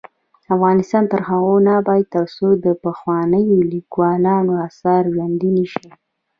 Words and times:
افغانستان 0.55 1.03
تر 1.11 1.21
هغو 1.29 1.55
نه 1.65 1.71
ابادیږي، 1.81 2.11
ترڅو 2.15 2.47
د 2.65 2.67
پخوانیو 2.83 3.57
لیکوالانو 3.73 4.53
اثار 4.67 5.03
ژوندي 5.13 5.49
نشي. 5.57 5.89